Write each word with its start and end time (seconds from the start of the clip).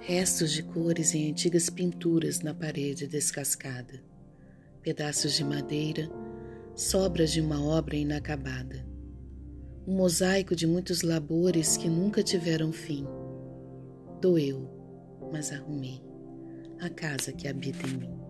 restos 0.00 0.52
de 0.52 0.62
cores 0.62 1.14
em 1.14 1.30
antigas 1.30 1.68
pinturas 1.68 2.40
na 2.40 2.54
parede 2.54 3.06
descascada, 3.06 4.02
pedaços 4.82 5.34
de 5.34 5.44
madeira, 5.44 6.10
sobras 6.74 7.30
de 7.30 7.40
uma 7.40 7.62
obra 7.62 7.96
inacabada, 7.96 8.86
um 9.86 9.94
mosaico 9.94 10.56
de 10.56 10.66
muitos 10.66 11.02
labores 11.02 11.76
que 11.76 11.88
nunca 11.88 12.22
tiveram 12.22 12.72
fim. 12.72 13.06
Doeu, 14.20 14.68
mas 15.30 15.52
arrumei 15.52 16.02
a 16.80 16.88
casa 16.88 17.32
que 17.32 17.46
habita 17.46 17.86
em 17.86 17.98
mim. 17.98 18.29